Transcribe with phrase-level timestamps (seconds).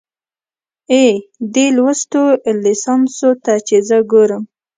[0.91, 1.03] اې،
[1.53, 2.21] دې لوستو
[2.63, 4.43] ليسانسو ته چې زه ګورم